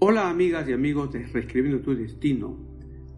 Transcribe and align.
Hola 0.00 0.28
amigas 0.28 0.68
y 0.68 0.72
amigos 0.72 1.12
de 1.12 1.24
Reescribiendo 1.24 1.80
tu 1.80 1.94
Destino, 1.94 2.58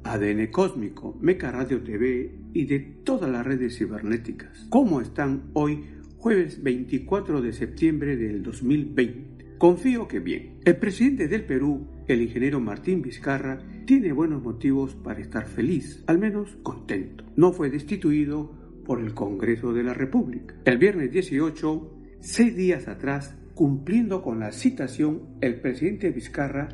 ADN 0.05 0.49
Cósmico, 0.49 1.19
Meca 1.21 1.51
Radio 1.51 1.83
TV 1.83 2.39
y 2.53 2.67
de 2.67 2.79
todas 3.03 3.31
las 3.31 3.45
redes 3.45 3.79
cibernéticas. 3.79 4.67
¿Cómo 4.69 5.01
están 5.01 5.51
hoy, 5.55 5.85
jueves 6.19 6.63
24 6.63 7.41
de 7.41 7.53
septiembre 7.55 8.17
del 8.17 8.43
2020? 8.43 9.57
Confío 9.59 10.07
que 10.07 10.21
bien. 10.21 10.61
El 10.65 10.77
presidente 10.77 11.29
del 11.29 11.45
Perú, 11.45 11.89
el 12.09 12.21
ingeniero 12.21 12.61
Martín 12.61 13.01
Vizcarra, 13.01 13.59
tiene 13.87 14.13
buenos 14.13 14.43
motivos 14.43 14.95
para 14.95 15.21
estar 15.21 15.47
feliz, 15.47 16.05
al 16.07 16.19
menos 16.19 16.57
contento. 16.63 17.25
No 17.37 17.53
fue 17.53 17.71
destituido 17.71 18.83
por 18.85 19.01
el 19.01 19.15
Congreso 19.15 19.73
de 19.73 19.83
la 19.83 19.95
República. 19.95 20.55
El 20.67 20.77
viernes 20.77 21.11
18, 21.11 21.91
seis 22.21 22.55
días 22.55 22.87
atrás, 22.87 23.35
cumpliendo 23.57 24.21
con 24.21 24.39
la 24.39 24.53
citación, 24.53 25.23
el 25.41 25.63
presidente 25.63 26.11
Vizcarra 26.11 26.69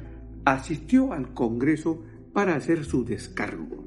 asistió 0.45 1.13
al 1.13 1.33
Congreso 1.33 2.03
para 2.33 2.57
hacer 2.57 2.85
su 2.85 3.05
descargo. 3.05 3.87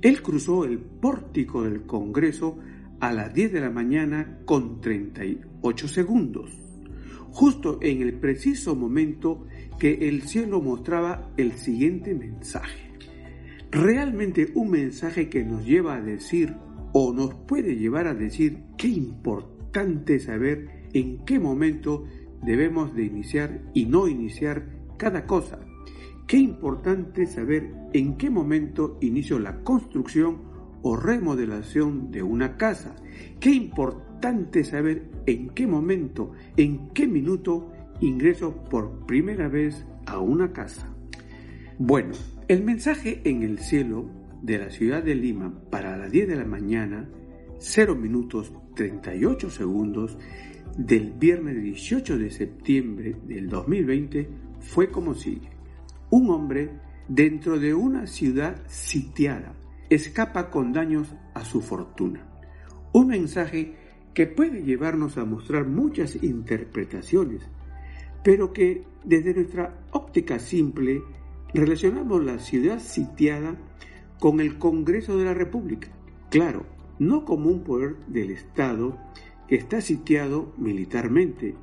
Él 0.00 0.22
cruzó 0.22 0.64
el 0.64 0.78
pórtico 0.78 1.64
del 1.64 1.82
Congreso 1.82 2.56
a 3.00 3.12
las 3.12 3.34
10 3.34 3.54
de 3.54 3.60
la 3.60 3.70
mañana 3.70 4.38
con 4.44 4.80
38 4.80 5.88
segundos, 5.88 6.56
justo 7.32 7.80
en 7.82 8.02
el 8.02 8.14
preciso 8.14 8.76
momento 8.76 9.44
que 9.80 10.08
el 10.08 10.22
cielo 10.22 10.60
mostraba 10.60 11.32
el 11.36 11.54
siguiente 11.54 12.14
mensaje. 12.14 12.92
Realmente 13.72 14.52
un 14.54 14.70
mensaje 14.70 15.28
que 15.28 15.42
nos 15.42 15.66
lleva 15.66 15.96
a 15.96 16.00
decir 16.00 16.54
o 16.92 17.12
nos 17.12 17.34
puede 17.34 17.74
llevar 17.74 18.06
a 18.06 18.14
decir 18.14 18.62
qué 18.76 18.86
importante 18.86 20.20
saber 20.20 20.78
en 20.92 21.24
qué 21.24 21.38
momento 21.38 22.04
debemos 22.42 22.94
de 22.94 23.04
iniciar 23.04 23.60
y 23.74 23.86
no 23.86 24.08
iniciar 24.08 24.66
cada 24.96 25.26
cosa. 25.26 25.60
Qué 26.26 26.36
importante 26.36 27.26
saber 27.26 27.72
en 27.92 28.16
qué 28.16 28.28
momento 28.30 28.98
inicio 29.00 29.38
la 29.38 29.60
construcción 29.62 30.42
o 30.82 30.96
remodelación 30.96 32.10
de 32.10 32.22
una 32.22 32.56
casa. 32.56 32.94
Qué 33.40 33.50
importante 33.50 34.64
saber 34.64 35.10
en 35.26 35.50
qué 35.50 35.66
momento, 35.66 36.32
en 36.56 36.90
qué 36.90 37.06
minuto 37.06 37.72
ingreso 38.00 38.64
por 38.64 39.06
primera 39.06 39.48
vez 39.48 39.84
a 40.06 40.18
una 40.18 40.52
casa. 40.52 40.88
Bueno, 41.78 42.12
el 42.48 42.62
mensaje 42.64 43.20
en 43.24 43.42
el 43.42 43.58
cielo 43.58 44.10
de 44.42 44.58
la 44.58 44.70
ciudad 44.70 45.02
de 45.02 45.14
Lima 45.14 45.52
para 45.70 45.96
las 45.96 46.10
10 46.10 46.28
de 46.28 46.36
la 46.36 46.44
mañana, 46.44 47.08
0 47.58 47.94
minutos 47.96 48.52
38 48.74 49.50
segundos, 49.50 50.18
del 50.78 51.10
viernes 51.10 51.60
18 51.60 52.18
de 52.18 52.30
septiembre 52.30 53.16
del 53.26 53.48
2020 53.48 54.28
fue 54.60 54.90
como 54.90 55.12
sigue. 55.12 55.50
Un 56.10 56.30
hombre 56.30 56.70
dentro 57.08 57.58
de 57.58 57.74
una 57.74 58.06
ciudad 58.06 58.62
sitiada 58.68 59.54
escapa 59.90 60.50
con 60.50 60.72
daños 60.72 61.12
a 61.34 61.44
su 61.44 61.60
fortuna. 61.62 62.24
Un 62.92 63.08
mensaje 63.08 63.74
que 64.14 64.28
puede 64.28 64.62
llevarnos 64.62 65.18
a 65.18 65.24
mostrar 65.24 65.66
muchas 65.66 66.22
interpretaciones, 66.22 67.42
pero 68.22 68.52
que 68.52 68.84
desde 69.04 69.34
nuestra 69.34 69.80
óptica 69.90 70.38
simple 70.38 71.02
relacionamos 71.52 72.24
la 72.24 72.38
ciudad 72.38 72.78
sitiada 72.78 73.56
con 74.20 74.38
el 74.40 74.58
Congreso 74.58 75.16
de 75.18 75.24
la 75.24 75.34
República. 75.34 75.88
Claro, 76.30 76.66
no 77.00 77.24
como 77.24 77.50
un 77.50 77.64
poder 77.64 77.96
del 78.06 78.30
Estado 78.30 78.96
que 79.48 79.56
está 79.56 79.80
sitiado 79.80 80.52
militarmente 80.58 81.54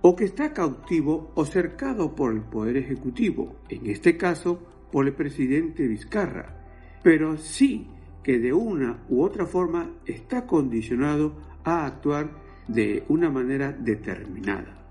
o 0.00 0.14
que 0.14 0.24
está 0.24 0.52
cautivo 0.52 1.32
o 1.34 1.44
cercado 1.44 2.14
por 2.14 2.32
el 2.32 2.42
Poder 2.42 2.76
Ejecutivo, 2.76 3.56
en 3.68 3.90
este 3.90 4.16
caso 4.16 4.62
por 4.92 5.06
el 5.06 5.14
presidente 5.14 5.86
Vizcarra, 5.86 6.64
pero 7.02 7.36
sí 7.36 7.88
que 8.22 8.38
de 8.38 8.52
una 8.52 9.04
u 9.08 9.22
otra 9.22 9.46
forma 9.46 9.90
está 10.06 10.46
condicionado 10.46 11.36
a 11.64 11.86
actuar 11.86 12.30
de 12.68 13.04
una 13.08 13.30
manera 13.30 13.72
determinada. 13.72 14.88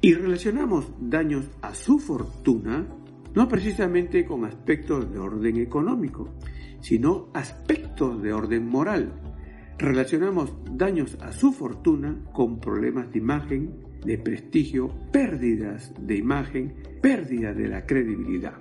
Y 0.00 0.14
relacionamos 0.14 0.90
daños 0.98 1.50
a 1.60 1.74
su 1.74 1.98
fortuna 1.98 2.86
no 3.34 3.48
precisamente 3.48 4.24
con 4.24 4.44
aspectos 4.44 5.10
de 5.12 5.18
orden 5.18 5.56
económico, 5.58 6.28
sino 6.80 7.28
aspectos 7.32 8.22
de 8.22 8.32
orden 8.32 8.66
moral, 8.68 9.12
Relacionamos 9.80 10.54
daños 10.72 11.16
a 11.22 11.32
su 11.32 11.54
fortuna 11.54 12.22
con 12.34 12.60
problemas 12.60 13.10
de 13.10 13.18
imagen, 13.18 13.80
de 14.04 14.18
prestigio, 14.18 14.90
pérdidas 15.10 15.94
de 15.98 16.16
imagen, 16.18 16.74
pérdida 17.00 17.54
de 17.54 17.66
la 17.66 17.86
credibilidad. 17.86 18.58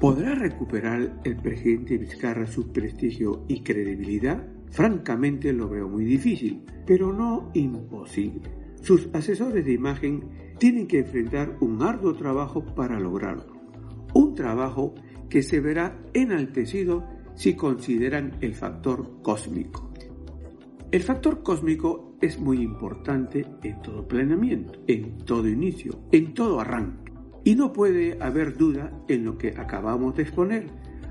¿Podrá 0.00 0.34
recuperar 0.34 1.20
el 1.22 1.36
presidente 1.36 1.98
Vizcarra 1.98 2.46
su 2.46 2.72
prestigio 2.72 3.44
y 3.46 3.62
credibilidad? 3.62 4.42
Francamente 4.70 5.52
lo 5.52 5.68
veo 5.68 5.86
muy 5.86 6.06
difícil, 6.06 6.64
pero 6.86 7.12
no 7.12 7.50
imposible. 7.52 8.50
Sus 8.80 9.10
asesores 9.12 9.66
de 9.66 9.72
imagen 9.74 10.30
tienen 10.56 10.86
que 10.86 11.00
enfrentar 11.00 11.58
un 11.60 11.82
arduo 11.82 12.14
trabajo 12.14 12.64
para 12.74 12.98
lograrlo. 12.98 13.52
Un 14.14 14.34
trabajo 14.34 14.94
que 15.28 15.42
se 15.42 15.60
verá 15.60 16.00
enaltecido 16.14 17.04
si 17.34 17.54
consideran 17.54 18.38
el 18.40 18.54
factor 18.54 19.20
cósmico. 19.20 19.92
El 20.94 21.02
factor 21.02 21.42
cósmico 21.42 22.14
es 22.20 22.38
muy 22.38 22.62
importante 22.62 23.44
en 23.64 23.82
todo 23.82 24.06
planeamiento, 24.06 24.78
en 24.86 25.18
todo 25.24 25.48
inicio, 25.48 25.98
en 26.12 26.34
todo 26.34 26.60
arranque. 26.60 27.12
Y 27.42 27.56
no 27.56 27.72
puede 27.72 28.16
haber 28.22 28.56
duda 28.56 28.92
en 29.08 29.24
lo 29.24 29.36
que 29.36 29.48
acabamos 29.58 30.14
de 30.14 30.22
exponer, 30.22 30.68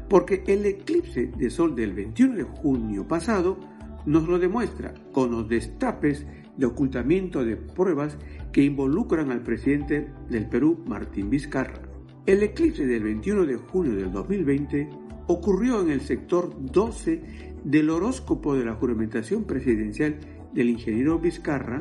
porque 0.07 0.41
el 0.47 0.65
eclipse 0.65 1.33
de 1.37 1.49
sol 1.49 1.75
del 1.75 1.91
21 1.91 2.35
de 2.35 2.43
junio 2.43 3.05
pasado 3.05 3.57
nos 4.05 4.25
lo 4.25 4.39
demuestra 4.39 4.93
con 5.11 5.31
los 5.31 5.49
destapes 5.49 6.25
de 6.55 6.65
ocultamiento 6.65 7.43
de 7.43 7.57
pruebas 7.57 8.17
que 8.53 8.63
involucran 8.63 9.31
al 9.31 9.43
presidente 9.43 10.07
del 10.29 10.47
Perú, 10.47 10.81
Martín 10.87 11.29
Vizcarra. 11.29 11.81
El 12.25 12.41
eclipse 12.41 12.87
del 12.87 13.03
21 13.03 13.45
de 13.45 13.57
junio 13.57 13.95
del 13.95 14.13
2020 14.13 14.87
ocurrió 15.27 15.81
en 15.81 15.91
el 15.91 15.99
sector 15.99 16.55
12 16.71 17.52
del 17.63 17.89
horóscopo 17.89 18.55
de 18.55 18.65
la 18.65 18.75
juramentación 18.75 19.45
presidencial 19.45 20.17
del 20.53 20.69
ingeniero 20.69 21.19
Vizcarra, 21.19 21.79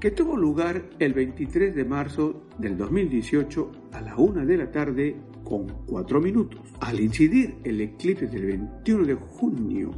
que 0.00 0.10
tuvo 0.10 0.36
lugar 0.36 0.90
el 0.98 1.14
23 1.14 1.74
de 1.74 1.84
marzo 1.84 2.46
del 2.58 2.76
2018 2.76 3.72
a 3.92 4.00
la 4.00 4.16
una 4.16 4.44
de 4.44 4.56
la 4.56 4.70
tarde 4.70 5.16
con 5.42 5.66
cuatro 5.86 6.20
minutos. 6.20 6.60
Al 6.80 7.00
incidir 7.00 7.56
el 7.64 7.80
eclipse 7.80 8.26
del 8.26 8.46
21 8.46 9.04
de 9.04 9.14
junio 9.14 9.92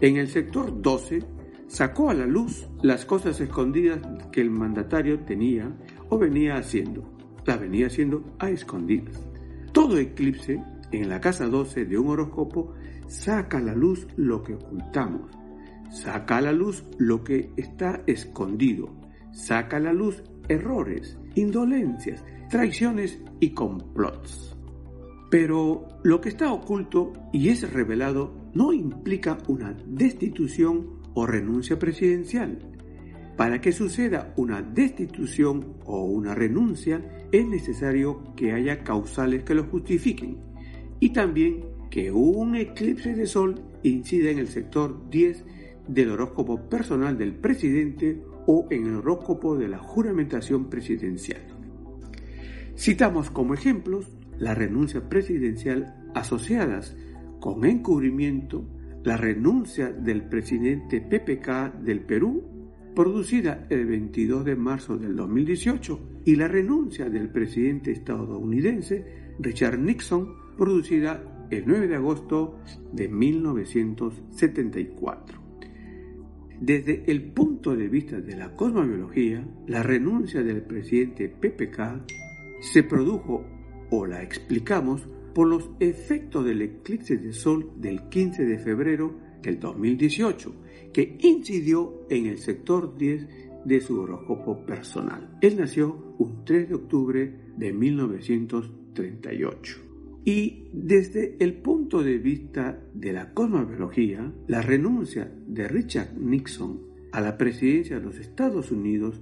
en 0.00 0.16
el 0.16 0.28
sector 0.28 0.80
12, 0.82 1.22
sacó 1.68 2.10
a 2.10 2.14
la 2.14 2.26
luz 2.26 2.66
las 2.82 3.04
cosas 3.04 3.40
escondidas 3.40 4.00
que 4.32 4.40
el 4.40 4.50
mandatario 4.50 5.20
tenía 5.20 5.70
o 6.08 6.18
venía 6.18 6.56
haciendo. 6.56 7.04
La 7.46 7.56
venía 7.56 7.86
haciendo 7.86 8.24
a 8.38 8.50
escondidas. 8.50 9.24
Todo 9.72 9.98
eclipse 9.98 10.62
en 10.90 11.08
la 11.08 11.20
casa 11.20 11.46
12 11.46 11.84
de 11.84 11.98
un 11.98 12.08
horóscopo 12.08 12.74
saca 13.10 13.58
a 13.58 13.60
la 13.60 13.74
luz 13.74 14.06
lo 14.16 14.42
que 14.42 14.54
ocultamos, 14.54 15.30
saca 15.90 16.38
a 16.38 16.40
la 16.40 16.52
luz 16.52 16.84
lo 16.96 17.24
que 17.24 17.50
está 17.56 18.02
escondido, 18.06 18.94
saca 19.32 19.78
a 19.78 19.80
la 19.80 19.92
luz 19.92 20.22
errores, 20.48 21.18
indolencias, 21.34 22.24
traiciones 22.48 23.20
y 23.40 23.50
complots. 23.50 24.56
Pero 25.28 25.88
lo 26.04 26.20
que 26.20 26.28
está 26.28 26.52
oculto 26.52 27.12
y 27.32 27.48
es 27.48 27.72
revelado 27.72 28.32
no 28.54 28.72
implica 28.72 29.38
una 29.48 29.76
destitución 29.86 31.00
o 31.14 31.26
renuncia 31.26 31.78
presidencial. 31.78 32.58
Para 33.36 33.60
que 33.60 33.72
suceda 33.72 34.34
una 34.36 34.62
destitución 34.62 35.74
o 35.84 36.04
una 36.04 36.34
renuncia 36.34 37.26
es 37.32 37.46
necesario 37.46 38.22
que 38.36 38.52
haya 38.52 38.84
causales 38.84 39.42
que 39.42 39.54
lo 39.54 39.64
justifiquen 39.64 40.38
y 41.00 41.10
también 41.10 41.64
que 41.90 42.12
un 42.12 42.54
eclipse 42.54 43.14
de 43.14 43.26
sol 43.26 43.60
incida 43.82 44.30
en 44.30 44.38
el 44.38 44.48
sector 44.48 45.10
10 45.10 45.44
del 45.88 46.10
horóscopo 46.10 46.68
personal 46.68 47.18
del 47.18 47.34
presidente 47.34 48.22
o 48.46 48.66
en 48.70 48.86
el 48.86 48.96
horóscopo 48.96 49.56
de 49.56 49.68
la 49.68 49.78
juramentación 49.78 50.70
presidencial. 50.70 51.42
Citamos 52.76 53.30
como 53.30 53.54
ejemplos 53.54 54.08
la 54.38 54.54
renuncia 54.54 55.08
presidencial 55.08 55.94
asociadas 56.14 56.96
con 57.40 57.64
encubrimiento, 57.64 58.64
la 59.02 59.16
renuncia 59.16 59.90
del 59.92 60.22
presidente 60.28 61.00
PPK 61.00 61.80
del 61.82 62.00
Perú, 62.00 62.42
producida 62.94 63.66
el 63.70 63.86
22 63.86 64.44
de 64.44 64.56
marzo 64.56 64.96
del 64.96 65.16
2018, 65.16 66.22
y 66.24 66.36
la 66.36 66.48
renuncia 66.48 67.08
del 67.08 67.30
presidente 67.30 67.92
estadounidense 67.92 69.34
Richard 69.38 69.78
Nixon, 69.78 70.34
producida 70.56 71.22
el 71.50 71.64
9 71.66 71.88
de 71.88 71.96
agosto 71.96 72.60
de 72.92 73.08
1974. 73.08 75.40
Desde 76.60 77.10
el 77.10 77.32
punto 77.32 77.74
de 77.74 77.88
vista 77.88 78.20
de 78.20 78.36
la 78.36 78.54
cosmobiología, 78.54 79.48
la 79.66 79.82
renuncia 79.82 80.42
del 80.42 80.60
presidente 80.62 81.28
PPK 81.28 82.04
se 82.60 82.82
produjo 82.82 83.46
o 83.90 84.06
la 84.06 84.22
explicamos 84.22 85.08
por 85.34 85.48
los 85.48 85.70
efectos 85.80 86.44
del 86.44 86.60
eclipse 86.62 87.16
de 87.16 87.32
sol 87.32 87.72
del 87.76 88.08
15 88.08 88.44
de 88.44 88.58
febrero 88.58 89.16
del 89.42 89.58
2018, 89.58 90.54
que 90.92 91.16
incidió 91.20 92.06
en 92.10 92.26
el 92.26 92.38
sector 92.38 92.96
10 92.96 93.64
de 93.64 93.80
su 93.80 93.98
horóscopo 93.98 94.66
personal. 94.66 95.38
Él 95.40 95.56
nació 95.56 96.14
un 96.18 96.44
3 96.44 96.68
de 96.68 96.74
octubre 96.74 97.34
de 97.56 97.72
1938. 97.72 99.89
Y 100.24 100.68
desde 100.72 101.36
el 101.40 101.54
punto 101.54 102.02
de 102.02 102.18
vista 102.18 102.78
de 102.92 103.12
la 103.12 103.32
cosmobiología, 103.32 104.32
la 104.48 104.60
renuncia 104.60 105.32
de 105.46 105.66
Richard 105.66 106.18
Nixon 106.18 106.90
a 107.12 107.20
la 107.20 107.38
presidencia 107.38 107.98
de 107.98 108.04
los 108.04 108.18
Estados 108.18 108.70
Unidos 108.70 109.20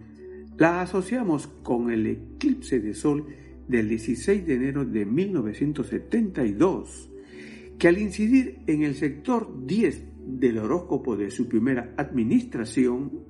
la 0.59 0.83
asociamos 0.83 1.47
con 1.62 1.91
el 1.91 2.06
eclipse 2.06 2.81
de 2.81 2.93
sol 2.95 3.25
del 3.69 3.89
16 3.89 4.47
de 4.47 4.55
enero 4.55 4.85
de 4.85 5.06
1972, 5.06 7.11
que 7.79 7.89
al 7.89 7.97
incidir 7.99 8.59
en 8.67 8.83
el 8.83 8.97
sector 8.97 9.67
10 9.67 10.05
del 10.27 10.59
horóscopo 10.59 11.17
de 11.17 11.31
su 11.31 11.49
primera 11.49 11.94
administración, 11.97 13.21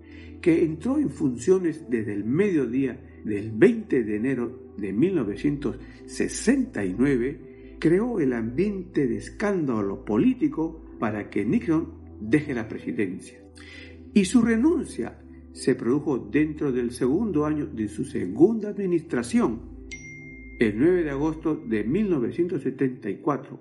que 0.41 0.64
entró 0.64 0.99
en 0.99 1.11
funciones 1.11 1.85
desde 1.91 2.14
el 2.14 2.25
mediodía 2.25 2.99
del 3.25 3.50
20 3.50 4.05
de 4.05 4.17
enero 4.17 4.73
de 4.79 4.93
1969, 4.93 7.48
creó 7.78 8.20
el 8.20 8.32
ambiente 8.32 9.06
de 9.06 9.16
escándalo 9.16 10.04
político 10.04 10.82
para 10.98 11.30
que 11.30 11.44
Nixon 11.44 11.92
deje 12.20 12.54
la 12.54 12.69
presidencia. 12.69 13.38
Y 14.14 14.25
su 14.25 14.42
renuncia 14.42 15.19
se 15.52 15.75
produjo 15.75 16.19
dentro 16.19 16.72
del 16.72 16.92
segundo 16.92 17.46
año 17.46 17.66
de 17.66 17.88
su 17.88 18.04
segunda 18.04 18.69
administración, 18.69 19.78
el 20.60 20.78
9 20.78 21.02
de 21.04 21.10
agosto 21.10 21.56
de 21.56 21.84
1974, 21.84 23.58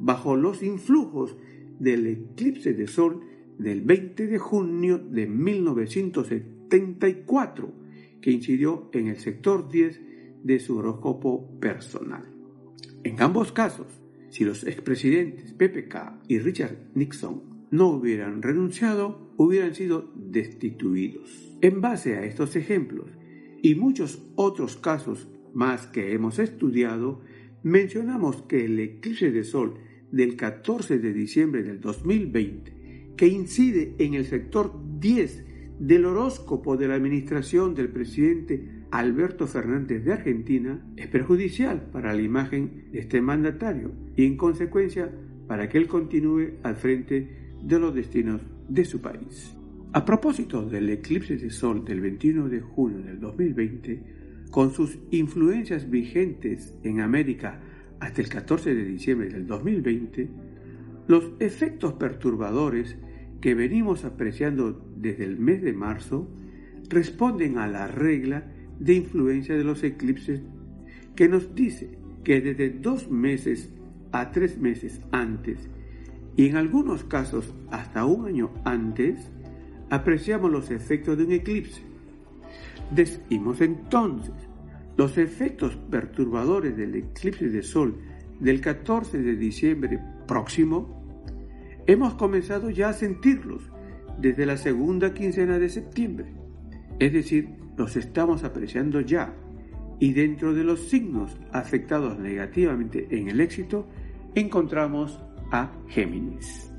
bajo 0.00 0.36
los 0.36 0.62
influjos 0.62 1.36
del 1.78 2.06
eclipse 2.06 2.74
de 2.74 2.86
sol 2.86 3.22
del 3.58 3.80
20 3.82 4.26
de 4.26 4.38
junio 4.38 4.98
de 4.98 5.26
1974, 5.26 7.72
que 8.20 8.30
incidió 8.30 8.90
en 8.92 9.08
el 9.08 9.16
sector 9.18 9.70
10 9.70 10.00
de 10.42 10.60
su 10.60 10.76
horóscopo 10.76 11.58
personal. 11.60 12.33
En 13.04 13.20
ambos 13.20 13.52
casos, 13.52 13.86
si 14.30 14.44
los 14.44 14.66
expresidentes 14.66 15.52
PPK 15.52 16.22
y 16.26 16.38
Richard 16.38 16.78
Nixon 16.94 17.66
no 17.70 17.88
hubieran 17.88 18.40
renunciado, 18.40 19.30
hubieran 19.36 19.74
sido 19.74 20.10
destituidos. 20.16 21.52
En 21.60 21.82
base 21.82 22.16
a 22.16 22.24
estos 22.24 22.56
ejemplos 22.56 23.10
y 23.62 23.74
muchos 23.74 24.24
otros 24.36 24.76
casos 24.76 25.28
más 25.52 25.86
que 25.86 26.14
hemos 26.14 26.38
estudiado, 26.38 27.20
mencionamos 27.62 28.40
que 28.42 28.64
el 28.64 28.80
eclipse 28.80 29.30
de 29.30 29.44
sol 29.44 29.74
del 30.10 30.36
14 30.36 30.98
de 30.98 31.12
diciembre 31.12 31.62
del 31.62 31.82
2020, 31.82 33.12
que 33.18 33.28
incide 33.28 33.96
en 33.98 34.14
el 34.14 34.24
sector 34.24 34.72
10 34.98 35.44
del 35.78 36.06
horóscopo 36.06 36.78
de 36.78 36.88
la 36.88 36.94
administración 36.94 37.74
del 37.74 37.90
presidente 37.90 38.83
Alberto 38.94 39.48
Fernández 39.48 40.04
de 40.04 40.12
Argentina, 40.12 40.80
es 40.96 41.08
perjudicial 41.08 41.88
para 41.90 42.14
la 42.14 42.22
imagen 42.22 42.92
de 42.92 43.00
este 43.00 43.20
mandatario 43.20 43.90
y 44.14 44.24
en 44.24 44.36
consecuencia 44.36 45.10
para 45.48 45.68
que 45.68 45.78
él 45.78 45.88
continúe 45.88 46.60
al 46.62 46.76
frente 46.76 47.28
de 47.60 47.78
los 47.80 47.92
destinos 47.92 48.40
de 48.68 48.84
su 48.84 49.00
país. 49.00 49.56
A 49.94 50.04
propósito 50.04 50.64
del 50.64 50.88
eclipse 50.90 51.36
de 51.36 51.50
sol 51.50 51.84
del 51.84 52.00
21 52.02 52.48
de 52.48 52.60
junio 52.60 52.98
del 52.98 53.18
2020, 53.18 54.00
con 54.52 54.72
sus 54.72 54.96
influencias 55.10 55.90
vigentes 55.90 56.72
en 56.84 57.00
América 57.00 57.60
hasta 57.98 58.22
el 58.22 58.28
14 58.28 58.76
de 58.76 58.84
diciembre 58.84 59.28
del 59.28 59.48
2020, 59.48 60.30
los 61.08 61.32
efectos 61.40 61.94
perturbadores 61.94 62.96
que 63.40 63.56
venimos 63.56 64.04
apreciando 64.04 64.88
desde 64.96 65.24
el 65.24 65.36
mes 65.36 65.62
de 65.62 65.72
marzo 65.72 66.30
responden 66.88 67.58
a 67.58 67.66
la 67.66 67.88
regla 67.88 68.52
de 68.78 68.94
influencia 68.94 69.56
de 69.56 69.64
los 69.64 69.82
eclipses 69.82 70.42
que 71.14 71.28
nos 71.28 71.54
dice 71.54 71.98
que 72.24 72.40
desde 72.40 72.70
dos 72.70 73.10
meses 73.10 73.70
a 74.12 74.30
tres 74.30 74.58
meses 74.58 75.00
antes 75.12 75.68
y 76.36 76.48
en 76.48 76.56
algunos 76.56 77.04
casos 77.04 77.54
hasta 77.70 78.04
un 78.04 78.26
año 78.26 78.50
antes, 78.64 79.30
apreciamos 79.90 80.50
los 80.50 80.70
efectos 80.70 81.16
de 81.16 81.24
un 81.24 81.32
eclipse. 81.32 81.82
Decimos 82.90 83.60
entonces, 83.60 84.34
los 84.96 85.16
efectos 85.18 85.76
perturbadores 85.90 86.76
del 86.76 86.94
eclipse 86.96 87.48
de 87.48 87.62
sol 87.62 87.98
del 88.40 88.60
14 88.60 89.22
de 89.22 89.36
diciembre 89.36 90.00
próximo, 90.26 91.02
hemos 91.86 92.14
comenzado 92.14 92.70
ya 92.70 92.88
a 92.88 92.92
sentirlos 92.94 93.62
desde 94.18 94.46
la 94.46 94.56
segunda 94.56 95.14
quincena 95.14 95.58
de 95.58 95.68
septiembre. 95.68 96.32
Es 96.98 97.12
decir, 97.12 97.63
los 97.76 97.96
estamos 97.96 98.44
apreciando 98.44 99.00
ya 99.00 99.34
y 99.98 100.12
dentro 100.12 100.54
de 100.54 100.64
los 100.64 100.88
signos 100.88 101.36
afectados 101.52 102.18
negativamente 102.18 103.06
en 103.10 103.28
el 103.28 103.40
éxito, 103.40 103.86
encontramos 104.34 105.20
a 105.50 105.70
Géminis. 105.88 106.70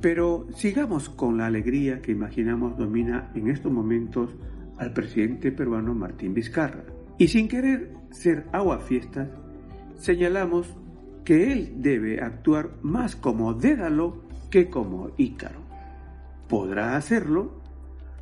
Pero 0.00 0.46
sigamos 0.54 1.08
con 1.08 1.36
la 1.36 1.46
alegría 1.46 2.02
que 2.02 2.12
imaginamos 2.12 2.76
domina 2.76 3.30
en 3.34 3.48
estos 3.48 3.70
momentos 3.70 4.34
al 4.78 4.92
presidente 4.92 5.52
peruano 5.52 5.94
Martín 5.94 6.34
Vizcarra. 6.34 6.84
Y 7.18 7.28
sin 7.28 7.46
querer 7.46 7.92
ser 8.10 8.46
aguafiestas, 8.52 9.28
señalamos 9.94 10.74
que 11.24 11.52
él 11.52 11.74
debe 11.76 12.20
actuar 12.20 12.70
más 12.82 13.14
como 13.14 13.54
Dédalo 13.54 14.24
que 14.50 14.68
como 14.68 15.12
Ícaro. 15.18 15.60
¿Podrá 16.48 16.96
hacerlo? 16.96 17.61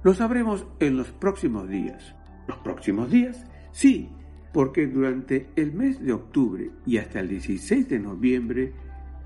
Lo 0.02 0.14
sabremos 0.14 0.66
en 0.78 0.96
los 0.96 1.08
próximos 1.12 1.68
días. 1.68 2.14
¿Los 2.48 2.58
próximos 2.58 3.10
días? 3.10 3.44
Sí, 3.70 4.08
porque 4.52 4.86
durante 4.86 5.50
el 5.56 5.72
mes 5.72 6.02
de 6.02 6.12
octubre 6.12 6.70
y 6.86 6.96
hasta 6.96 7.20
el 7.20 7.28
16 7.28 7.88
de 7.88 7.98
noviembre 7.98 8.72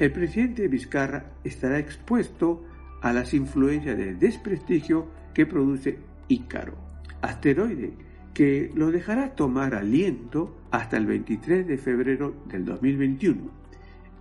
el 0.00 0.10
presidente 0.10 0.66
Vizcarra 0.66 1.32
estará 1.44 1.78
expuesto 1.78 2.64
a 3.02 3.12
las 3.12 3.34
influencias 3.34 3.96
de 3.96 4.14
desprestigio 4.14 5.06
que 5.32 5.46
produce 5.46 5.98
Ícaro, 6.26 6.74
asteroide 7.22 7.92
que 8.32 8.72
lo 8.74 8.90
dejará 8.90 9.36
tomar 9.36 9.76
aliento 9.76 10.56
hasta 10.72 10.96
el 10.96 11.06
23 11.06 11.68
de 11.68 11.78
febrero 11.78 12.34
del 12.46 12.64
2021. 12.64 13.48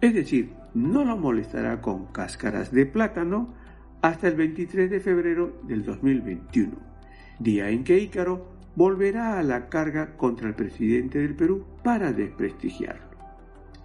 Es 0.01 0.13
decir, 0.13 0.53
no 0.75 1.03
lo 1.03 1.17
molestará 1.17 1.81
con 1.81 2.05
cáscaras 2.07 2.71
de 2.71 2.85
plátano 2.85 3.55
hasta 4.03 4.27
el 4.27 4.35
23 4.35 4.91
de 4.91 4.99
febrero 4.99 5.61
del 5.63 5.85
2021, 5.85 6.73
día 7.39 7.69
en 7.69 7.85
que 7.85 7.97
Ícaro 7.97 8.51
volverá 8.75 9.39
a 9.39 9.43
la 9.43 9.69
carga 9.69 10.17
contra 10.17 10.49
el 10.49 10.55
presidente 10.55 11.19
del 11.19 11.35
Perú 11.35 11.63
para 11.85 12.11
desprestigiarlo. 12.11 13.17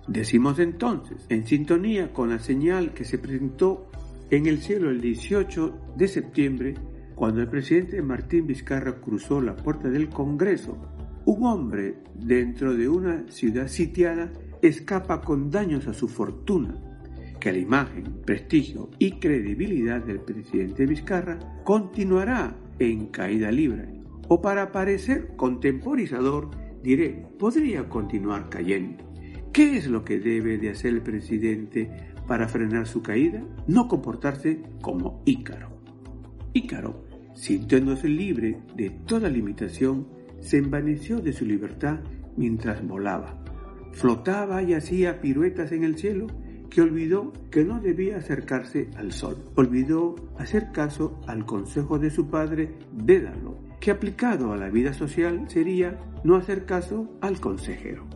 Decimos 0.08 0.58
entonces, 0.58 1.24
en 1.28 1.46
sintonía 1.46 2.12
con 2.12 2.30
la 2.30 2.40
señal 2.40 2.94
que 2.94 3.04
se 3.04 3.18
presentó 3.18 3.86
en 4.28 4.46
el 4.46 4.58
cielo 4.58 4.90
el 4.90 5.00
18 5.00 5.92
de 5.96 6.08
septiembre, 6.08 6.74
cuando 7.14 7.40
el 7.40 7.48
presidente 7.48 8.02
Martín 8.02 8.48
Vizcarra 8.48 9.00
cruzó 9.00 9.40
la 9.40 9.54
puerta 9.54 9.88
del 9.88 10.08
Congreso, 10.08 10.76
un 11.26 11.44
hombre 11.44 11.98
dentro 12.16 12.74
de 12.74 12.88
una 12.88 13.24
ciudad 13.28 13.68
sitiada 13.68 14.32
escapa 14.62 15.20
con 15.20 15.48
daños 15.48 15.86
a 15.86 15.94
su 15.94 16.08
fortuna, 16.08 16.87
que 17.38 17.52
la 17.52 17.58
imagen, 17.58 18.22
prestigio 18.24 18.90
y 18.98 19.12
credibilidad 19.12 20.02
del 20.02 20.20
presidente 20.20 20.86
Vizcarra 20.86 21.38
continuará 21.64 22.56
en 22.78 23.06
caída 23.06 23.50
libre, 23.50 23.88
o 24.28 24.40
para 24.40 24.72
parecer 24.72 25.34
contemporizador, 25.36 26.50
diré, 26.82 27.26
podría 27.38 27.88
continuar 27.88 28.48
cayendo. 28.48 29.04
¿Qué 29.52 29.76
es 29.76 29.88
lo 29.88 30.04
que 30.04 30.20
debe 30.20 30.58
de 30.58 30.70
hacer 30.70 30.92
el 30.94 31.02
presidente 31.02 31.90
para 32.26 32.48
frenar 32.48 32.86
su 32.86 33.02
caída? 33.02 33.42
No 33.66 33.88
comportarse 33.88 34.62
como 34.82 35.22
Ícaro. 35.24 35.80
Ícaro, 36.52 37.04
sintiéndose 37.34 38.08
libre 38.08 38.58
de 38.76 38.90
toda 38.90 39.28
limitación, 39.28 40.08
se 40.40 40.58
envaneció 40.58 41.20
de 41.20 41.32
su 41.32 41.44
libertad 41.44 42.00
mientras 42.36 42.86
volaba. 42.86 43.42
Flotaba 43.92 44.62
y 44.62 44.74
hacía 44.74 45.20
piruetas 45.20 45.72
en 45.72 45.82
el 45.82 45.96
cielo 45.96 46.28
que 46.70 46.82
olvidó 46.82 47.32
que 47.50 47.64
no 47.64 47.80
debía 47.80 48.18
acercarse 48.18 48.90
al 48.96 49.12
sol. 49.12 49.36
Olvidó 49.54 50.14
hacer 50.38 50.72
caso 50.72 51.20
al 51.26 51.46
consejo 51.46 51.98
de 51.98 52.10
su 52.10 52.28
padre, 52.28 52.74
Dédalo, 52.92 53.58
que 53.80 53.90
aplicado 53.90 54.52
a 54.52 54.56
la 54.56 54.68
vida 54.68 54.92
social 54.92 55.48
sería 55.48 55.98
no 56.24 56.36
hacer 56.36 56.64
caso 56.64 57.08
al 57.20 57.40
consejero. 57.40 58.06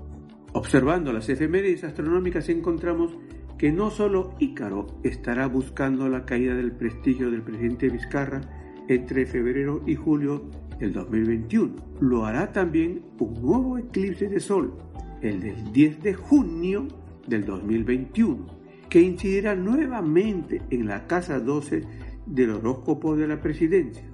Observando 0.53 1.13
las 1.13 1.29
efemérides 1.29 1.85
astronómicas 1.85 2.49
encontramos 2.49 3.17
que 3.57 3.73
no 3.73 3.91
solo 3.91 4.35
Ícaro 4.39 4.99
estará 5.03 5.47
buscando 5.47 6.09
la 6.09 6.25
caída 6.25 6.55
del 6.55 6.73
prestigio 6.73 7.31
del 7.31 7.43
presidente 7.43 7.89
Vizcarra 7.89 8.41
entre 8.89 9.25
febrero 9.25 9.83
y 9.87 9.95
julio 9.95 10.51
del 10.79 10.93
2021, 10.93 11.77
lo 12.01 12.27
hará 12.27 12.53
también 12.53 13.03
un 13.19 13.41
nuevo 13.41 13.79
eclipse 13.79 14.29
de 14.29 14.41
sol 14.41 14.77
el 15.23 15.41
del 15.41 15.73
10 15.73 16.03
de 16.03 16.15
junio 16.15 16.89
del 17.33 17.47
2021, 17.47 18.47
que 18.91 19.01
incidirá 19.01 19.55
nuevamente 19.55 20.61
en 20.71 20.87
la 20.87 21.07
casa 21.07 21.41
12 21.41 21.83
del 22.27 22.51
horóscopo 22.51 23.17
de 23.17 23.27
la 23.27 23.41
presidencia. 23.41 24.05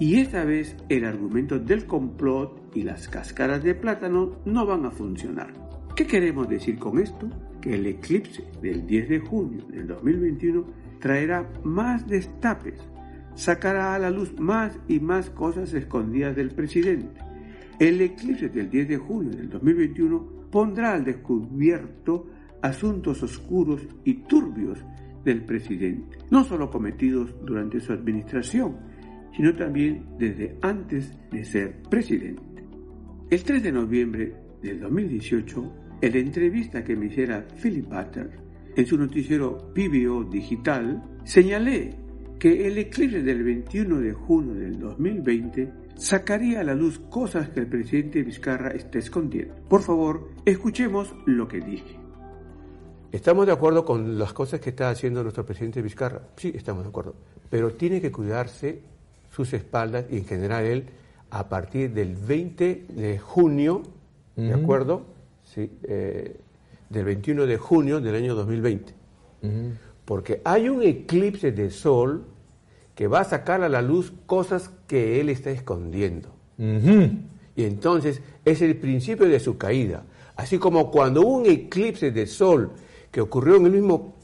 Y 0.00 0.16
esta 0.16 0.44
vez 0.44 0.76
el 0.88 1.04
argumento 1.04 1.60
del 1.60 1.86
complot 1.86 2.72
y 2.74 2.82
las 2.82 3.06
cáscaras 3.08 3.62
de 3.62 3.76
plátano 3.76 4.40
no 4.44 4.66
van 4.66 4.84
a 4.86 4.90
funcionar. 4.90 5.54
¿Qué 5.94 6.04
queremos 6.04 6.48
decir 6.48 6.76
con 6.80 6.98
esto? 6.98 7.30
Que 7.60 7.76
el 7.76 7.86
eclipse 7.86 8.44
del 8.60 8.84
10 8.88 9.08
de 9.08 9.18
junio 9.20 9.64
del 9.68 9.86
2021 9.86 10.64
traerá 10.98 11.48
más 11.62 12.08
destapes, 12.08 12.80
sacará 13.36 13.94
a 13.94 14.00
la 14.00 14.10
luz 14.10 14.34
más 14.40 14.76
y 14.88 14.98
más 14.98 15.30
cosas 15.30 15.72
escondidas 15.74 16.34
del 16.34 16.50
presidente. 16.50 17.20
El 17.78 18.00
eclipse 18.00 18.48
del 18.48 18.68
10 18.68 18.88
de 18.88 18.96
junio 18.96 19.30
del 19.30 19.48
2021 19.48 20.48
pondrá 20.50 20.94
al 20.94 21.04
descubierto 21.04 22.26
asuntos 22.64 23.22
oscuros 23.22 23.86
y 24.04 24.14
turbios 24.26 24.82
del 25.22 25.44
presidente, 25.44 26.16
no 26.30 26.44
solo 26.44 26.70
cometidos 26.70 27.34
durante 27.44 27.78
su 27.78 27.92
administración, 27.92 28.78
sino 29.36 29.54
también 29.54 30.06
desde 30.18 30.56
antes 30.62 31.12
de 31.30 31.44
ser 31.44 31.82
presidente. 31.90 32.42
El 33.28 33.44
3 33.44 33.62
de 33.62 33.70
noviembre 33.72 34.34
del 34.62 34.80
2018, 34.80 35.72
en 36.00 36.12
la 36.12 36.18
entrevista 36.18 36.82
que 36.82 36.96
me 36.96 37.06
hiciera 37.06 37.46
Philip 37.62 37.84
Butter 37.84 38.30
en 38.74 38.86
su 38.86 38.96
noticiero 38.96 39.74
PBO 39.74 40.24
Digital, 40.24 41.02
señalé 41.24 41.94
que 42.38 42.66
el 42.66 42.78
eclipse 42.78 43.22
del 43.22 43.42
21 43.44 44.00
de 44.00 44.12
junio 44.14 44.54
del 44.54 44.78
2020 44.78 45.70
sacaría 45.96 46.60
a 46.60 46.64
la 46.64 46.74
luz 46.74 46.98
cosas 47.10 47.50
que 47.50 47.60
el 47.60 47.66
presidente 47.66 48.22
Vizcarra 48.22 48.70
está 48.70 48.98
escondiendo. 48.98 49.54
Por 49.68 49.82
favor, 49.82 50.30
escuchemos 50.46 51.14
lo 51.26 51.46
que 51.46 51.60
dije. 51.60 52.03
¿Estamos 53.14 53.46
de 53.46 53.52
acuerdo 53.52 53.84
con 53.84 54.18
las 54.18 54.32
cosas 54.32 54.58
que 54.58 54.70
está 54.70 54.90
haciendo 54.90 55.22
nuestro 55.22 55.46
presidente 55.46 55.80
Vizcarra? 55.80 56.22
Sí, 56.36 56.52
estamos 56.52 56.82
de 56.82 56.88
acuerdo. 56.88 57.14
Pero 57.48 57.70
tiene 57.74 58.00
que 58.00 58.10
cuidarse 58.10 58.80
sus 59.30 59.52
espaldas 59.52 60.06
y 60.10 60.16
en 60.16 60.24
general 60.24 60.64
él 60.64 60.86
a 61.30 61.48
partir 61.48 61.92
del 61.92 62.16
20 62.16 62.86
de 62.88 63.18
junio, 63.20 63.82
¿de 64.34 64.52
acuerdo? 64.52 65.02
Sí, 65.44 65.70
eh, 65.84 66.40
del 66.90 67.04
21 67.04 67.46
de 67.46 67.56
junio 67.56 68.00
del 68.00 68.16
año 68.16 68.34
2020. 68.34 68.92
Porque 70.04 70.40
hay 70.44 70.68
un 70.68 70.82
eclipse 70.82 71.52
de 71.52 71.70
sol 71.70 72.24
que 72.96 73.06
va 73.06 73.20
a 73.20 73.24
sacar 73.24 73.62
a 73.62 73.68
la 73.68 73.80
luz 73.80 74.12
cosas 74.26 74.72
que 74.88 75.20
él 75.20 75.28
está 75.28 75.52
escondiendo. 75.52 76.30
Y 76.58 77.62
entonces 77.62 78.22
es 78.44 78.60
el 78.60 78.74
principio 78.74 79.28
de 79.28 79.38
su 79.38 79.56
caída. 79.56 80.02
Así 80.34 80.58
como 80.58 80.90
cuando 80.90 81.20
un 81.20 81.46
eclipse 81.46 82.10
de 82.10 82.26
sol 82.26 82.72
que 83.14 83.20
ocurrió 83.20 83.54
en 83.54 83.66
el 83.66 83.70
mismo 83.70 84.16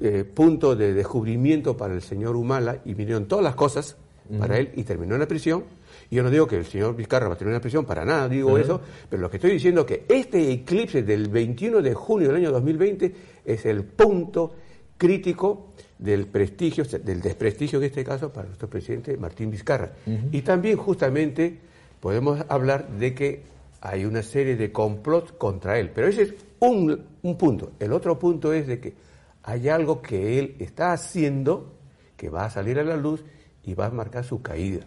eh, 0.00 0.24
punto 0.24 0.74
de 0.74 0.94
descubrimiento 0.94 1.76
para 1.76 1.92
el 1.92 2.00
señor 2.00 2.34
Humala 2.34 2.80
y 2.82 2.94
vinieron 2.94 3.26
todas 3.26 3.44
las 3.44 3.54
cosas, 3.54 3.98
para 4.38 4.56
él 4.56 4.70
y 4.74 4.84
terminó 4.84 5.12
en 5.16 5.20
la 5.20 5.28
prisión. 5.28 5.64
Y 6.08 6.16
yo 6.16 6.22
no 6.22 6.30
digo 6.30 6.46
que 6.46 6.56
el 6.56 6.64
señor 6.64 6.96
Vizcarra 6.96 7.28
va 7.28 7.34
a 7.34 7.36
terminar 7.36 7.56
en 7.56 7.58
la 7.58 7.60
prisión, 7.60 7.84
para 7.84 8.06
nada 8.06 8.30
digo 8.30 8.56
eso, 8.56 8.80
pero 9.10 9.20
lo 9.20 9.28
que 9.28 9.36
estoy 9.36 9.50
diciendo 9.50 9.82
es 9.82 9.86
que 9.86 10.06
este 10.08 10.50
eclipse 10.50 11.02
del 11.02 11.28
21 11.28 11.82
de 11.82 11.92
junio 11.92 12.28
del 12.28 12.36
año 12.38 12.50
2020 12.52 13.14
es 13.44 13.66
el 13.66 13.84
punto 13.84 14.54
crítico 14.96 15.74
del 15.98 16.26
prestigio, 16.26 16.84
del 16.84 17.20
desprestigio 17.20 17.80
en 17.80 17.84
este 17.84 18.02
caso 18.02 18.32
para 18.32 18.46
nuestro 18.46 18.70
presidente 18.70 19.14
Martín 19.18 19.50
Vizcarra. 19.50 19.92
Y 20.30 20.40
también 20.40 20.78
justamente 20.78 21.58
podemos 22.00 22.42
hablar 22.48 22.88
de 22.88 23.14
que 23.14 23.42
hay 23.84 24.04
una 24.04 24.22
serie 24.22 24.54
de 24.54 24.70
complots 24.70 25.32
contra 25.32 25.76
él, 25.76 25.90
pero 25.90 26.06
ese 26.06 26.22
es 26.22 26.34
un, 26.60 27.04
un 27.22 27.36
punto. 27.36 27.72
El 27.80 27.92
otro 27.92 28.16
punto 28.16 28.52
es 28.52 28.68
de 28.68 28.78
que 28.80 28.94
hay 29.42 29.68
algo 29.68 30.00
que 30.00 30.38
él 30.38 30.54
está 30.60 30.92
haciendo 30.92 31.74
que 32.16 32.30
va 32.30 32.44
a 32.44 32.50
salir 32.50 32.78
a 32.78 32.84
la 32.84 32.96
luz 32.96 33.24
y 33.64 33.74
va 33.74 33.86
a 33.86 33.90
marcar 33.90 34.24
su 34.24 34.40
caída. 34.40 34.86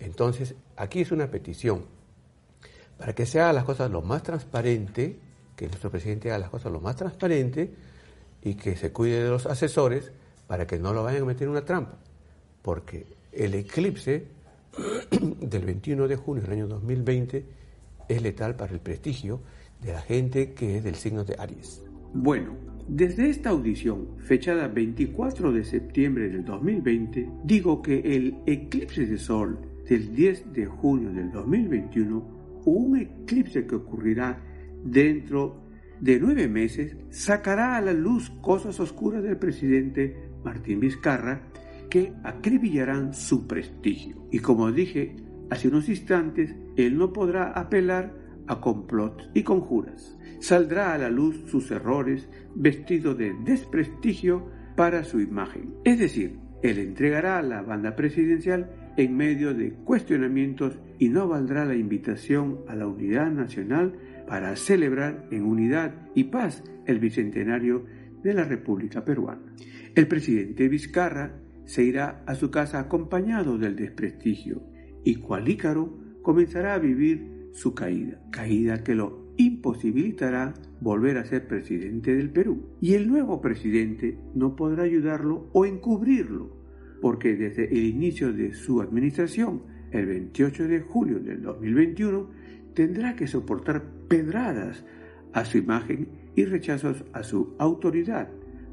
Entonces, 0.00 0.56
aquí 0.76 1.02
es 1.02 1.12
una 1.12 1.30
petición 1.30 1.84
para 2.98 3.14
que 3.14 3.26
se 3.26 3.40
haga 3.40 3.52
las 3.52 3.64
cosas 3.64 3.92
lo 3.92 4.02
más 4.02 4.24
transparente, 4.24 5.20
que 5.54 5.68
nuestro 5.68 5.90
presidente 5.90 6.30
haga 6.30 6.40
las 6.40 6.50
cosas 6.50 6.72
lo 6.72 6.80
más 6.80 6.96
transparente 6.96 7.72
y 8.42 8.54
que 8.54 8.74
se 8.74 8.90
cuide 8.90 9.22
de 9.22 9.30
los 9.30 9.46
asesores 9.46 10.10
para 10.48 10.66
que 10.66 10.80
no 10.80 10.92
lo 10.92 11.04
vayan 11.04 11.22
a 11.22 11.26
meter 11.26 11.44
en 11.44 11.50
una 11.50 11.64
trampa. 11.64 11.96
Porque 12.60 13.06
el 13.30 13.54
eclipse 13.54 14.26
del 15.12 15.64
21 15.64 16.08
de 16.08 16.16
junio 16.16 16.42
del 16.42 16.52
año 16.52 16.66
2020 16.66 17.65
es 18.08 18.22
letal 18.22 18.56
para 18.56 18.72
el 18.72 18.80
prestigio 18.80 19.42
de 19.82 19.92
la 19.92 20.00
gente 20.00 20.52
que 20.52 20.78
es 20.78 20.84
del 20.84 20.94
signo 20.94 21.24
de 21.24 21.36
Aries. 21.38 21.82
Bueno, 22.12 22.56
desde 22.88 23.28
esta 23.28 23.50
audición, 23.50 24.16
fechada 24.18 24.68
24 24.68 25.52
de 25.52 25.64
septiembre 25.64 26.28
del 26.28 26.44
2020, 26.44 27.28
digo 27.44 27.82
que 27.82 27.98
el 27.98 28.38
eclipse 28.46 29.06
de 29.06 29.18
sol 29.18 29.58
del 29.88 30.14
10 30.14 30.52
de 30.52 30.66
junio 30.66 31.12
del 31.12 31.30
2021, 31.32 32.62
un 32.64 32.96
eclipse 32.96 33.66
que 33.66 33.74
ocurrirá 33.74 34.40
dentro 34.84 35.64
de 36.00 36.20
nueve 36.20 36.48
meses, 36.48 36.96
sacará 37.10 37.76
a 37.76 37.80
la 37.80 37.92
luz 37.92 38.30
cosas 38.40 38.78
oscuras 38.80 39.22
del 39.22 39.38
presidente 39.38 40.30
Martín 40.44 40.80
Vizcarra 40.80 41.42
que 41.90 42.12
acribillarán 42.22 43.14
su 43.14 43.46
prestigio. 43.46 44.26
Y 44.30 44.40
como 44.40 44.70
dije 44.70 45.16
hace 45.50 45.68
unos 45.68 45.88
instantes, 45.88 46.54
él 46.76 46.98
no 46.98 47.12
podrá 47.12 47.52
apelar 47.52 48.14
a 48.46 48.60
complots 48.60 49.28
y 49.34 49.42
conjuras. 49.42 50.18
Saldrá 50.40 50.94
a 50.94 50.98
la 50.98 51.10
luz 51.10 51.44
sus 51.46 51.70
errores 51.70 52.28
vestido 52.54 53.14
de 53.14 53.34
desprestigio 53.44 54.50
para 54.76 55.04
su 55.04 55.20
imagen. 55.20 55.74
Es 55.84 55.98
decir, 55.98 56.38
él 56.62 56.78
entregará 56.78 57.38
a 57.38 57.42
la 57.42 57.62
banda 57.62 57.96
presidencial 57.96 58.70
en 58.96 59.16
medio 59.16 59.54
de 59.54 59.72
cuestionamientos 59.72 60.78
y 60.98 61.08
no 61.08 61.28
valdrá 61.28 61.64
la 61.64 61.74
invitación 61.74 62.60
a 62.68 62.74
la 62.74 62.86
unidad 62.86 63.30
nacional 63.30 63.94
para 64.26 64.56
celebrar 64.56 65.26
en 65.30 65.44
unidad 65.44 65.94
y 66.14 66.24
paz 66.24 66.64
el 66.86 66.98
bicentenario 66.98 67.84
de 68.22 68.34
la 68.34 68.44
República 68.44 69.04
Peruana. 69.04 69.54
El 69.94 70.08
presidente 70.08 70.68
Vizcarra 70.68 71.38
se 71.64 71.82
irá 71.82 72.22
a 72.26 72.34
su 72.34 72.50
casa 72.50 72.78
acompañado 72.78 73.58
del 73.58 73.76
desprestigio 73.76 74.62
y 75.06 75.14
cual 75.14 75.48
Ícaro 75.48 75.88
comenzará 76.20 76.74
a 76.74 76.78
vivir 76.80 77.48
su 77.52 77.74
caída, 77.74 78.20
caída 78.32 78.82
que 78.82 78.96
lo 78.96 79.32
imposibilitará 79.36 80.52
volver 80.80 81.16
a 81.16 81.24
ser 81.24 81.46
presidente 81.46 82.12
del 82.16 82.30
Perú. 82.30 82.70
Y 82.80 82.94
el 82.94 83.08
nuevo 83.08 83.40
presidente 83.40 84.18
no 84.34 84.56
podrá 84.56 84.82
ayudarlo 84.82 85.48
o 85.52 85.64
encubrirlo, 85.64 86.56
porque 87.00 87.36
desde 87.36 87.66
el 87.66 87.84
inicio 87.84 88.32
de 88.32 88.52
su 88.52 88.80
administración, 88.80 89.62
el 89.92 90.06
28 90.06 90.66
de 90.66 90.80
julio 90.80 91.20
del 91.20 91.40
2021, 91.40 92.28
tendrá 92.74 93.14
que 93.14 93.28
soportar 93.28 93.84
pedradas 94.08 94.84
a 95.32 95.44
su 95.44 95.58
imagen 95.58 96.08
y 96.34 96.46
rechazos 96.46 97.04
a 97.12 97.22
su 97.22 97.54
autoridad, 97.58 98.28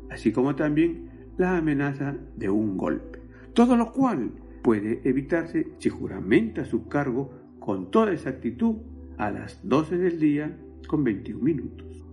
así 0.10 0.32
como 0.32 0.56
también 0.56 1.12
la 1.38 1.58
amenaza 1.58 2.18
de 2.36 2.50
un 2.50 2.76
golpe. 2.76 3.20
Todo 3.54 3.78
lo 3.78 3.92
cual 3.92 4.32
puede 4.64 5.02
evitarse 5.04 5.68
si 5.78 5.90
juramenta 5.90 6.66
su 6.66 6.88
cargo 6.88 7.32
con 7.60 7.92
toda 7.92 8.14
exactitud 8.14 8.78
a 9.18 9.30
las 9.30 9.60
12 9.68 9.98
del 9.98 10.20
día 10.20 10.58
con 10.88 11.04
21 11.04 11.44
minutos. 11.44 12.04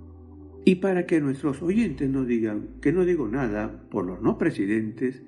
Y 0.65 0.77
para 0.77 1.07
que 1.07 1.21
nuestros 1.21 1.63
oyentes 1.63 2.11
no 2.11 2.25
digan 2.25 2.69
que 2.83 2.93
no 2.93 3.05
digo 3.05 3.27
nada 3.29 3.89
por 3.89 4.05
los 4.05 4.21
no 4.21 4.37
presidentes, 4.37 5.23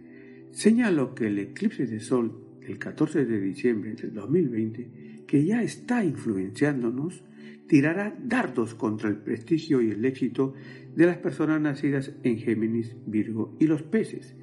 señalo 0.50 1.14
que 1.14 1.28
el 1.28 1.38
eclipse 1.38 1.86
de 1.86 2.00
sol 2.00 2.38
del 2.60 2.78
14 2.78 3.24
de 3.24 3.40
diciembre 3.40 3.94
del 3.94 4.12
2020, 4.12 5.24
que 5.26 5.44
ya 5.44 5.62
está 5.62 6.04
influenciándonos, 6.04 7.24
tirará 7.66 8.14
dardos 8.22 8.74
contra 8.74 9.08
el 9.08 9.16
prestigio 9.16 9.80
y 9.80 9.90
el 9.90 10.04
éxito 10.04 10.52
de 10.94 11.06
las 11.06 11.16
personas 11.16 11.60
nacidas 11.60 12.12
en 12.22 12.36
Géminis, 12.36 12.94
Virgo 13.06 13.56
y 13.58 13.66
los 13.66 13.82
peces, 13.82 14.36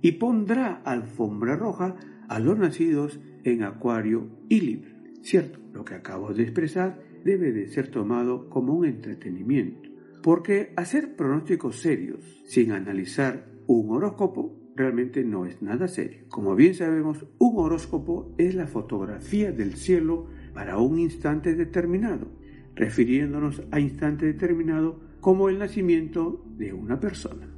y 0.00 0.12
pondrá 0.12 0.80
alfombra 0.84 1.56
roja 1.56 1.96
a 2.30 2.38
los 2.38 2.56
nacidos 2.56 3.18
en 3.42 3.64
Acuario 3.64 4.28
y 4.48 4.60
Libra. 4.60 4.90
Cierto, 5.20 5.58
lo 5.72 5.84
que 5.84 5.94
acabo 5.94 6.32
de 6.32 6.44
expresar 6.44 7.02
debe 7.24 7.50
de 7.50 7.66
ser 7.66 7.88
tomado 7.88 8.48
como 8.48 8.72
un 8.72 8.86
entretenimiento, 8.86 9.90
porque 10.22 10.72
hacer 10.76 11.16
pronósticos 11.16 11.80
serios 11.80 12.20
sin 12.46 12.70
analizar 12.70 13.50
un 13.66 13.90
horóscopo 13.90 14.56
realmente 14.76 15.24
no 15.24 15.44
es 15.44 15.60
nada 15.60 15.88
serio. 15.88 16.26
Como 16.28 16.54
bien 16.54 16.74
sabemos, 16.74 17.26
un 17.38 17.58
horóscopo 17.58 18.32
es 18.38 18.54
la 18.54 18.68
fotografía 18.68 19.50
del 19.50 19.74
cielo 19.74 20.28
para 20.54 20.78
un 20.78 21.00
instante 21.00 21.56
determinado, 21.56 22.28
refiriéndonos 22.76 23.64
a 23.72 23.80
instante 23.80 24.26
determinado 24.26 25.00
como 25.20 25.48
el 25.48 25.58
nacimiento 25.58 26.44
de 26.56 26.74
una 26.74 27.00
persona. 27.00 27.48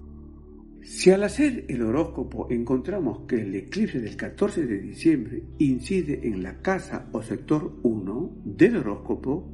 Si 0.82 1.12
al 1.12 1.22
hacer 1.22 1.64
el 1.68 1.82
horóscopo 1.82 2.48
encontramos 2.50 3.20
que 3.28 3.40
el 3.40 3.54
eclipse 3.54 4.00
del 4.00 4.16
14 4.16 4.66
de 4.66 4.80
diciembre 4.80 5.44
incide 5.58 6.26
en 6.26 6.42
la 6.42 6.60
casa 6.60 7.08
o 7.12 7.22
sector 7.22 7.78
1 7.84 8.42
del 8.44 8.78
horóscopo, 8.78 9.48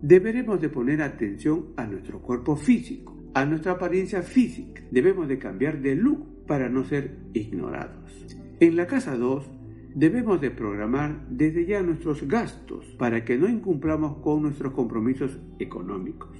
deberemos 0.00 0.58
de 0.58 0.70
poner 0.70 1.02
atención 1.02 1.74
a 1.76 1.86
nuestro 1.86 2.22
cuerpo 2.22 2.56
físico, 2.56 3.14
a 3.34 3.44
nuestra 3.44 3.72
apariencia 3.72 4.22
física. 4.22 4.82
Debemos 4.90 5.28
de 5.28 5.38
cambiar 5.38 5.82
de 5.82 5.96
look 5.96 6.46
para 6.46 6.70
no 6.70 6.82
ser 6.84 7.14
ignorados. 7.34 8.26
En 8.58 8.74
la 8.74 8.86
casa 8.86 9.18
2 9.18 9.50
debemos 9.94 10.40
de 10.40 10.50
programar 10.50 11.26
desde 11.28 11.66
ya 11.66 11.82
nuestros 11.82 12.26
gastos 12.26 12.86
para 12.98 13.22
que 13.22 13.36
no 13.36 13.50
incumplamos 13.50 14.16
con 14.22 14.42
nuestros 14.42 14.72
compromisos 14.72 15.38
económicos. 15.58 16.38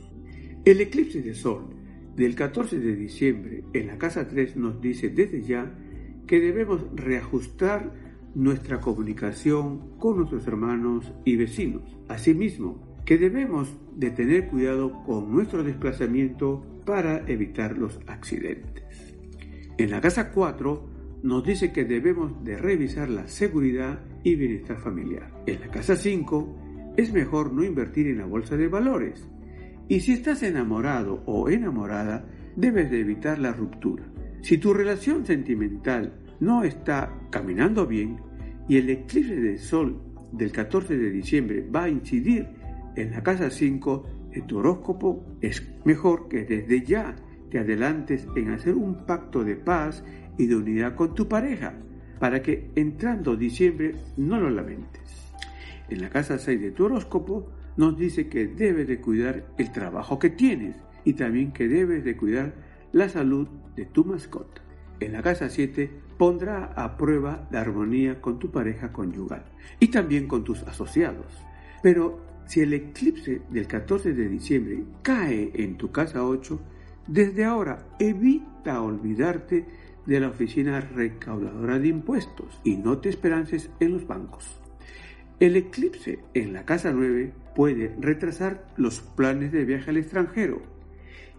El 0.65 0.81
eclipse 0.81 1.21
de 1.21 1.35
sol 1.35 1.80
del 2.17 2.35
14 2.35 2.79
de 2.79 2.97
diciembre 2.97 3.65
en 3.73 3.87
la 3.87 3.99
casa 3.99 4.29
3 4.29 4.57
nos 4.57 4.81
dice 4.81 5.09
desde 5.09 5.43
ya 5.43 5.73
que 6.27 6.41
debemos 6.41 6.85
reajustar 6.95 7.93
nuestra 8.35 8.81
comunicación 8.81 9.97
con 9.99 10.19
nuestros 10.19 10.47
hermanos 10.47 11.13
y 11.25 11.37
vecinos. 11.37 11.83
Asimismo, 12.09 12.91
que 13.05 13.19
debemos 13.19 13.77
de 13.97 14.11
tener 14.11 14.49
cuidado 14.49 15.03
con 15.05 15.33
nuestro 15.33 15.65
desplazamiento 15.65 16.65
para 16.85 17.29
evitar 17.29 17.77
los 17.77 17.99
accidentes. 18.07 19.17
En 19.79 19.91
la 19.91 20.01
casa 20.01 20.31
4 20.31 20.89
nos 21.23 21.45
dice 21.45 21.73
que 21.73 21.85
debemos 21.85 22.45
de 22.45 22.57
revisar 22.57 23.11
la 23.11 23.27
seguridad 23.27 24.01
y 24.23 24.37
bienestar 24.37 24.79
familiar. 24.79 25.43
En 25.47 25.61
la 25.61 25.69
casa 25.69 25.97
5 25.97 26.95
es 26.97 27.13
mejor 27.13 27.53
no 27.53 27.65
invertir 27.65 28.07
en 28.07 28.19
la 28.19 28.27
bolsa 28.27 28.57
de 28.57 28.69
valores. 28.69 29.27
Y 29.91 29.99
si 29.99 30.13
estás 30.13 30.45
enamorado 30.45 31.25
o 31.27 31.51
enamorada, 31.51 32.25
debes 32.55 32.93
de 32.93 33.01
evitar 33.01 33.41
la 33.41 33.53
ruptura. 33.53 34.05
Si 34.41 34.57
tu 34.57 34.73
relación 34.73 35.27
sentimental 35.27 36.13
no 36.39 36.63
está 36.63 37.13
caminando 37.31 37.89
bien 37.89 38.21
y 38.69 38.77
el 38.77 38.89
eclipse 38.89 39.35
del 39.35 39.59
sol 39.59 40.01
del 40.31 40.53
14 40.53 40.97
de 40.97 41.11
diciembre 41.11 41.69
va 41.69 41.85
a 41.85 41.89
incidir 41.89 42.47
en 42.95 43.11
la 43.11 43.25
casa 43.25 43.51
5 43.51 44.31
en 44.31 44.47
tu 44.47 44.59
horóscopo, 44.59 45.27
es 45.41 45.69
mejor 45.85 46.29
que 46.29 46.45
desde 46.45 46.85
ya 46.85 47.17
te 47.51 47.59
adelantes 47.59 48.29
en 48.37 48.51
hacer 48.51 48.77
un 48.77 49.05
pacto 49.07 49.43
de 49.43 49.57
paz 49.57 50.05
y 50.39 50.47
de 50.47 50.55
unidad 50.55 50.95
con 50.95 51.17
tu 51.17 51.27
pareja, 51.27 51.75
para 52.21 52.43
que 52.43 52.71
entrando 52.77 53.35
diciembre 53.35 53.97
no 54.17 54.39
lo 54.39 54.51
lamentes. 54.51 55.33
En 55.89 56.01
la 56.01 56.11
casa 56.11 56.39
6 56.39 56.61
de 56.61 56.71
tu 56.71 56.85
horóscopo 56.85 57.51
nos 57.77 57.97
dice 57.97 58.29
que 58.29 58.47
debes 58.47 58.89
de 58.89 59.01
cuidar 59.01 59.47
el 59.59 59.73
trabajo 59.73 60.19
que 60.19 60.31
tienes 60.31 60.77
y 61.05 61.15
también 61.15 61.53
que 61.53 61.69
debes 61.69 62.05
de 62.05 62.17
cuidar 62.17 62.55
la 62.93 63.09
salud 63.09 63.49
de 63.77 63.87
tu 63.87 64.05
mascota. 64.05 64.63
En 65.01 65.13
la 65.13 65.23
casa 65.23 65.49
7 65.49 65.91
pondrá 66.19 66.65
a 66.77 66.97
prueba 66.97 67.49
la 67.51 67.63
armonía 67.63 68.21
con 68.21 68.39
tu 68.39 68.51
pareja 68.51 68.93
conyugal 68.93 69.45
y 69.79 69.89
también 69.89 70.27
con 70.27 70.45
tus 70.45 70.63
asociados. 70.65 71.27
Pero 71.83 72.21
si 72.47 72.61
el 72.61 72.75
eclipse 72.75 73.43
del 73.51 73.67
14 73.67 74.13
de 74.13 74.29
diciembre 74.29 74.85
cae 75.03 75.51
en 75.55 75.79
tu 75.79 75.91
casa 75.91 76.25
8, 76.25 76.61
desde 77.07 77.45
ahora 77.45 77.87
evita 77.99 78.83
olvidarte 78.83 79.65
de 80.05 80.21
la 80.21 80.29
oficina 80.29 80.81
recaudadora 80.81 81.79
de 81.79 81.89
impuestos 81.89 82.61
y 82.65 82.77
no 82.77 82.99
te 82.99 83.09
esperances 83.09 83.71
en 83.81 83.93
los 83.93 84.07
bancos. 84.07 84.61
El 85.39 85.57
eclipse 85.57 86.19
en 86.35 86.53
la 86.53 86.65
casa 86.65 86.93
9 86.93 87.33
puede 87.55 87.95
retrasar 88.01 88.67
los 88.77 89.01
planes 89.01 89.53
de 89.53 89.65
viaje 89.65 89.91
al 89.91 89.97
extranjero. 89.97 90.63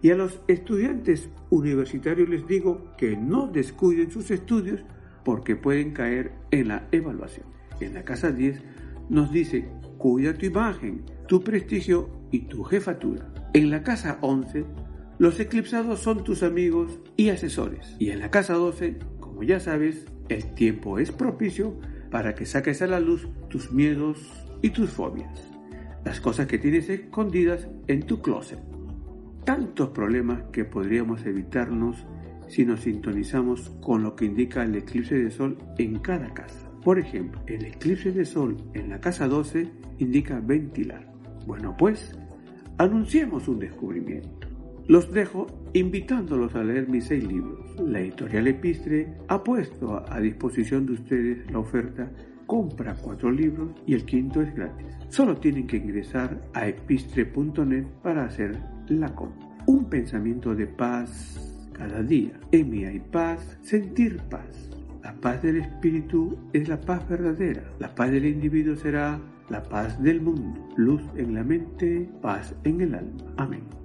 Y 0.02 0.10
a 0.10 0.16
los 0.16 0.42
estudiantes 0.48 1.30
universitarios 1.50 2.28
les 2.30 2.48
digo 2.48 2.92
que 2.98 3.16
no 3.16 3.48
descuiden 3.48 4.12
sus 4.12 4.32
estudios 4.32 4.84
porque 5.24 5.56
pueden 5.56 5.92
caer 5.92 6.32
en 6.50 6.70
la 6.70 6.88
evaluación. 6.92 7.46
En 7.80 7.94
la 7.94 8.04
casa 8.04 8.32
10 8.32 8.62
nos 9.10 9.32
dice, 9.32 9.70
cuida 9.98 10.34
tu 10.34 10.46
imagen, 10.46 11.04
tu 11.28 11.44
prestigio 11.44 12.10
y 12.32 12.42
tu 12.42 12.64
jefatura. 12.64 13.32
En 13.54 13.70
la 13.70 13.84
casa 13.84 14.18
11 14.22 14.66
los 15.22 15.40
eclipsados 15.40 16.00
son 16.00 16.24
tus 16.24 16.42
amigos 16.42 17.00
y 17.16 17.30
asesores. 17.30 17.96
Y 18.00 18.10
en 18.10 18.18
la 18.18 18.32
casa 18.32 18.56
12, 18.56 18.98
como 19.20 19.44
ya 19.44 19.60
sabes, 19.60 20.08
el 20.30 20.56
tiempo 20.56 20.98
es 20.98 21.12
propicio 21.12 21.80
para 22.10 22.34
que 22.34 22.48
saques 22.48 22.82
a 22.82 22.88
la 22.88 23.00
luz 23.00 23.28
tus 23.48 23.72
miedos 23.72 24.18
y 24.64 24.72
tus 24.72 24.90
fobias. 24.90 25.51
Las 26.06 26.20
cosas 26.20 26.48
que 26.48 26.58
tienes 26.58 26.90
escondidas 26.90 27.68
en 27.88 28.04
tu 28.04 28.22
closet. 28.22 28.60
Tantos 29.46 29.90
problemas 29.90 30.44
que 30.52 30.66
podríamos 30.66 31.26
evitarnos 31.26 32.06
si 32.48 32.66
nos 32.66 32.82
sintonizamos 32.82 33.70
con 33.82 34.04
lo 34.04 34.16
que 34.16 34.26
indica 34.26 34.64
el 34.64 34.76
eclipse 34.76 35.16
de 35.16 35.32
sol 35.32 35.58
en 35.78 36.00
cada 36.00 36.34
casa. 36.34 36.70
Por 36.84 37.00
ejemplo, 37.00 37.42
el 37.48 37.66
eclipse 37.66 38.12
de 38.12 38.26
sol 38.26 38.58
en 38.74 38.90
la 38.90 39.00
casa 39.00 39.28
12 39.28 39.70
indica 40.00 40.40
ventilar. 40.40 41.12
Bueno, 41.46 41.76
pues, 41.78 42.18
anunciemos 42.78 43.48
un 43.48 43.60
descubrimiento. 43.60 44.48
Los 44.88 45.12
dejo 45.12 45.48
invitándolos 45.74 46.56
a 46.56 46.64
leer 46.64 46.90
mis 46.90 47.06
seis 47.06 47.24
libros. 47.24 47.80
La 47.80 48.02
editorial 48.02 48.48
Epistre 48.48 49.14
ha 49.28 49.44
puesto 49.44 50.04
a 50.12 50.20
disposición 50.20 50.86
de 50.88 50.94
ustedes 50.94 51.52
la 51.52 51.60
oferta 51.60 52.12
compra 52.52 52.94
cuatro 53.02 53.32
libros 53.32 53.70
y 53.86 53.94
el 53.94 54.04
quinto 54.04 54.42
es 54.42 54.54
gratis. 54.54 54.86
Solo 55.08 55.38
tienen 55.38 55.68
que 55.68 55.78
ingresar 55.78 56.42
a 56.54 56.68
epistre.net 56.68 57.86
para 58.04 58.26
hacer 58.26 58.60
la 58.90 59.08
compra. 59.16 59.48
Un 59.68 59.86
pensamiento 59.86 60.54
de 60.54 60.68
paz 60.68 61.70
cada 61.72 62.04
día. 62.04 62.38
En 62.52 62.74
hay 62.86 63.00
paz, 63.00 63.58
sentir 63.62 64.18
paz. 64.30 64.70
La 65.02 65.14
paz 65.14 65.42
del 65.42 65.62
espíritu 65.62 66.38
es 66.52 66.68
la 66.68 66.82
paz 66.82 67.08
verdadera. 67.08 67.64
La 67.80 67.96
paz 67.96 68.12
del 68.12 68.26
individuo 68.26 68.76
será 68.76 69.18
la 69.48 69.64
paz 69.64 70.04
del 70.04 70.20
mundo. 70.20 70.60
Luz 70.76 71.04
en 71.16 71.34
la 71.34 71.46
mente, 71.46 72.10
paz 72.22 72.54
en 72.66 72.82
el 72.82 72.96
alma. 72.96 73.34
Amén. 73.38 73.81